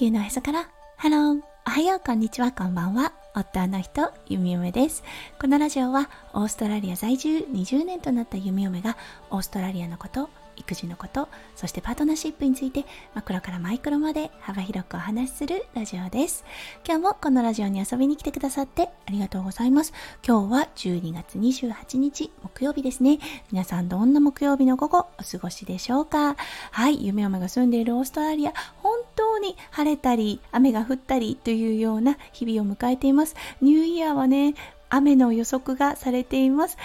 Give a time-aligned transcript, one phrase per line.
[0.00, 3.12] 球のへそから、ハロー、おはよう、こんにちは、こんばんは。
[3.34, 5.04] 夫の人、ゆみよめです。
[5.38, 8.96] このラジオは、オーストラリア在住20年となったゆみよめが、
[9.28, 12.84] オーストラリアのこと、育児のことそしてパートナーシップについて
[13.14, 16.44] マクロからマイクロまで幅広くお話しするラジオです。
[16.84, 19.94] 今日もこのラジオに遊びに来てくださってありがとうございます。
[20.26, 23.20] 今日は12月28日木曜日ですね。
[23.50, 26.36] 皆さんどんな木曜日の午後お過ごしでしょうか？
[26.72, 27.06] はい。
[27.06, 28.52] 弓嫁が住んでいるオーストラリア
[29.30, 34.54] 本当に晴れたり雨が降ったりというような日々を迎えていますニューイヤーはね
[34.88, 36.76] 雨の予測がされています。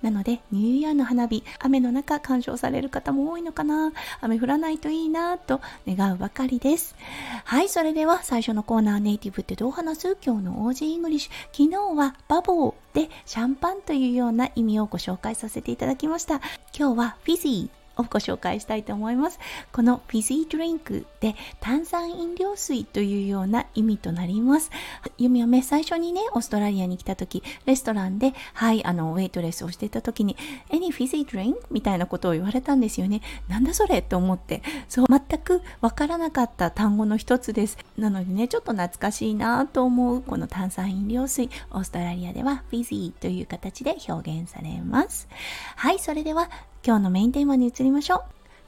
[0.00, 6.96] なので、ニューイヤーの花火、雨の中鑑賞される方も多いのかな雨降らないといいなと願うばかりです。
[7.44, 10.16] はい、それでは最初のコーナーネイティブってどう話す？
[10.24, 11.32] 今日の Aussie English。
[11.52, 16.40] 昨日は bubble でシャンパンというような意味をご紹介させていただきました。
[16.76, 19.38] 今日はフィジーをご紹介したいと思います。
[19.72, 24.70] このフィジードリンクで炭酸飲料水というような意味となります。
[25.18, 30.36] ゆみおめ、最初にね、オーストラリアに来た時、レストランで、はい、あの、ウェイトレスをしていた時に、
[30.70, 31.56] any fizzy drink?
[31.70, 33.20] みたいなことを言われたんですよね。
[33.48, 34.02] なんだそれ？
[34.02, 37.78] と思って、そう、全くわからなかった単語の一つです。
[37.98, 45.28] なのでね、ちょっと懐かしいなと思う、この炭酸飲料水、オーストラリアではフィジーという形で表現されます。
[45.76, 46.50] はい、それでは
[46.84, 48.22] 今日のメインテーマに移りましょう。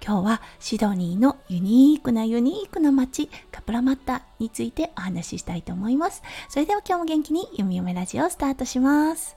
[0.04, 6.22] 今日はシドニーのユニークなユニークな街、カプラマッタについてお話ししたいと思います。
[6.48, 9.36] それでは今日も元気によみ読めラジオをスタートします。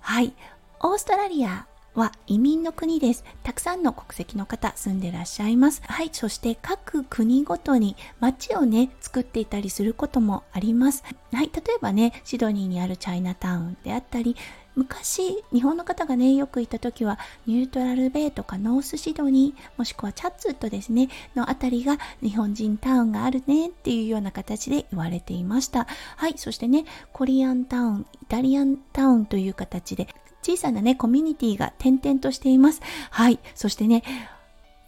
[0.00, 0.34] はい、
[0.80, 3.24] オーストラリアは移民の国です。
[3.42, 5.82] たくさんの国籍の方住んでらっしゃいます。
[5.86, 11.04] はい、そして各国ごとに街をね、作っていたりすることもあります。
[11.32, 14.36] はい、例えばね、シドニーにあるチャイナタウンであったり、
[14.74, 25.86] 昔日本の方がねよく行った時はニュートラルベイとかノースシドニーもしくはチャッツウッドですねのあたりが日本人タウンがあるねっていうような形で言われていました
[26.16, 30.08] はいそしてねコリアンタウンイタリアンタウンという形で
[30.42, 32.80] 小さなねコミュニティが点々としています
[33.10, 34.02] はいそしてね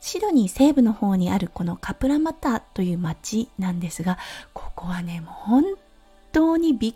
[0.00, 4.18] シドニー西部の方にあるこのカプラマタという町なんですが
[4.52, 5.64] ここはねもう本
[6.32, 6.94] 当にびっ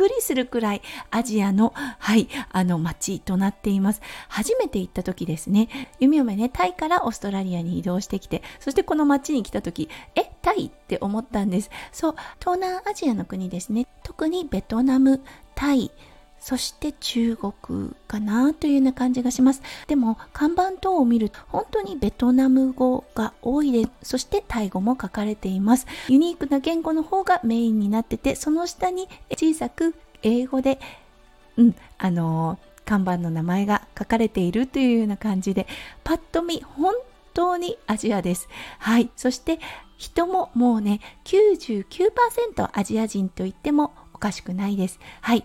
[0.00, 4.00] くりするくらいアジアの、はい、あの街となっています。
[4.28, 5.68] 初めて行った時ですね、
[6.00, 11.70] 弓嫁ね、タイからオーストラリアに移動してきて、そしてこの街に来た時、え、タイって思ったんです。
[11.92, 13.86] そう、東南アジアの国ですね。
[14.02, 15.20] 特にベトナム、
[15.54, 15.90] タイ、
[16.40, 19.62] そして中国かなというような感じがします。
[19.86, 23.90] でも看板等を見ると本当にベトナム語が多いです。
[24.02, 25.86] そしてタイ語も書かれています。
[26.08, 30.80] ユニークな言語の方がメインになってて、その下に小さく英語で、
[31.56, 35.66] うん、あのー、看板の名前が書かれているというような感じで、
[36.02, 36.94] パッと見本
[37.34, 38.48] 当にアジアです。
[38.78, 39.10] はい。
[39.16, 39.60] そして
[39.96, 44.98] 人ももうね、99%アジア人と言ってもおかしくないです。
[45.20, 45.44] はい。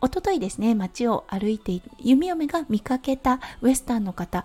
[0.00, 4.44] おとといですね、街を歩いて、弓嫁が見かけたウエスタンの方、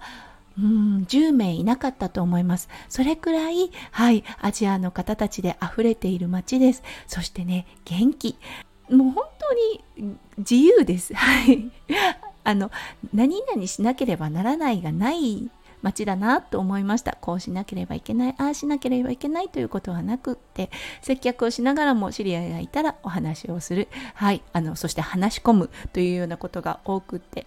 [0.58, 2.70] うん、10名いなかったと思います。
[2.90, 6.84] それくらい、はい、アジアの方たちで溢れている街です。
[7.08, 8.38] そしてね、元気。
[8.90, 9.54] もう本当
[10.02, 11.14] に自由です。
[11.14, 11.72] はい。
[12.44, 12.72] あの、
[13.14, 15.50] 何々しなければならないがない
[15.84, 17.18] 街だなと思いました。
[17.22, 20.72] こうしなければいけないああしなければいけないということはなくって
[21.02, 23.88] 接客をしながらも知り合いがいたらお話をする。
[24.16, 24.42] はい。
[24.54, 27.46] あのそして話し込むというようなことが多くって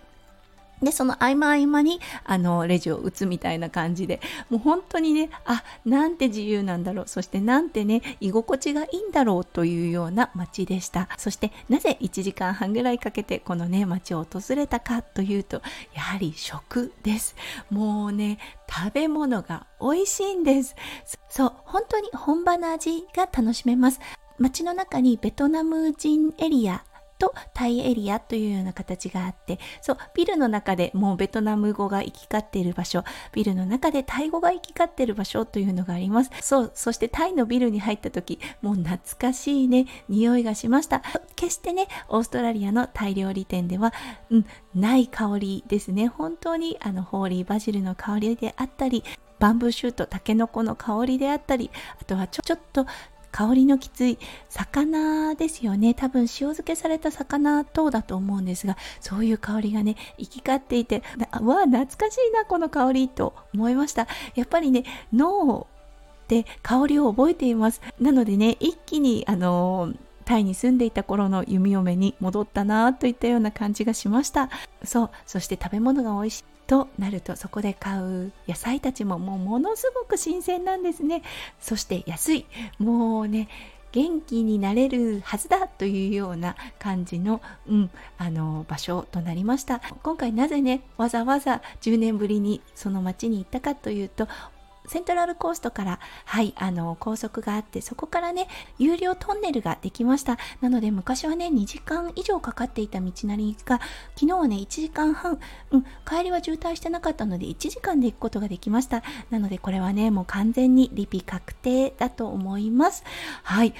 [0.83, 4.21] で、その合間合間に、あの、レジを打つみたいな感じで、
[4.51, 11.09] もう本当にね、あ、なんて自由なんだろう、そしてなんてね、居心地がいいんだろうというような街でした。
[11.17, 15.63] そして、なぜ1時間半ぐらいかけてこのね、街を訪れたかというと、
[15.95, 17.37] やはり食です。
[17.71, 18.39] もうね、
[18.69, 20.77] 食べ物が美味しいんです。
[21.29, 24.01] そう、本当に本場の味が楽しめます。
[24.39, 26.85] 街の中にベトナム人エリア
[27.19, 36.31] とタイエリアというような形があってそうビルの中でもうベトナム語が行き交っている場所ビルの中でタイ語が行き交っている場所というのがあります。
[36.41, 41.03] そうそしてタイのビルに入った時もう懐かしいね匂いがしました。
[41.35, 43.93] 決してねオーストラリアのタイ料理店では、
[44.31, 46.09] うん、ない香りですね。
[46.09, 49.05] 本当にあのホーリーバジルの香りであったり
[49.39, 51.71] バンブーシュートタケノコの香りであったり
[52.01, 52.87] あとはちょっと
[53.33, 54.19] 香りのきつい
[54.49, 55.95] 魚ですよね。
[55.95, 61.03] 多分塩漬けされた魚等だと思うんですがそういう香りがね行き交っていて
[61.43, 64.09] わあ懐かしいなこの香りと思いました。
[64.35, 65.67] やっぱりね脳
[66.29, 67.81] で香りを覚えています。
[68.01, 69.93] なのでね一気にあの
[70.27, 74.51] タイに住んでいた頃の弓嫁に戻ったなといったような感じがしました。
[74.85, 81.23] そうそして食べ物が美味しいとなるとそこで買う野菜たちももうものすごく新鮮なんですね。
[81.61, 82.47] そして安い
[82.79, 83.49] もうね
[83.93, 89.81] 元気になれるはずだというような感じの,、うん、あの場所となりました。
[90.03, 94.27] 今回なぜねわざわざ10年ぶりにその町に行ったかというと
[94.87, 98.49] セントラルコーストから、はい、あの、高速があって、そこからね、
[98.79, 100.39] 有料トンネルができました。
[100.61, 103.81] なので、昔はね、2時間以上かかっていた道なりが、
[104.15, 105.39] 昨日はね、1時間半、
[105.71, 109.03] うん、帰りは渋滞してなかったので、1時間で行くことができました。
[109.31, 113.05] なので、これはね、もう完全にリピ確定だと思います。
[113.43, 113.75] はい。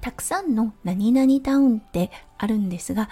[0.00, 3.08] たくさんの何々タウンってあるんですが、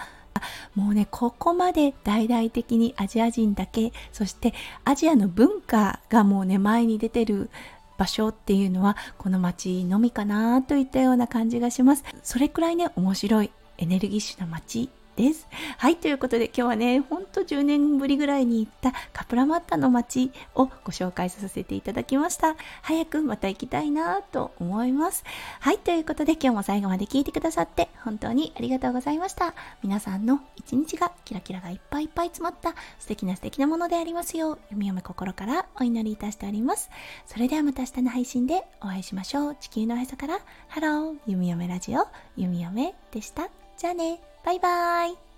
[0.75, 7.51] もうねここまで大々的にアジア人だけそしてアジアの文化がもうね前に出てる
[7.99, 12.05] 場所っていうのはこの街のみかなといったような感じがします。
[12.23, 15.47] それくらいね面白いエネルギッシュな街です。
[15.79, 22.57] はい、ということで今日はね、ほんと10年ぶりぐらいに行ったカプラマッタの街をご紹介させていただきました。
[22.83, 25.25] 早くまた行きたいなと思います。
[25.61, 29.55] はい、ということで今日も最後まで聞いてくださって本当にありがとうございました。
[29.83, 36.91] 皆さんの一日がキラキラがいっぱいいっぱい詰まった素敵な素敵なものでありますよう、弓嫁心からお祈りいたしております。
[37.27, 39.57] それではまた明日の配信でお会いしましょう。
[39.61, 42.07] 地球のへそから、ハロー、弓嫁ラジオ、
[42.37, 43.49] 弓嫁でした。
[43.77, 44.32] じゃあね。
[44.45, 45.32] バイバイ。